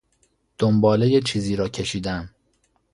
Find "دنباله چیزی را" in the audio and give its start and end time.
0.57-1.69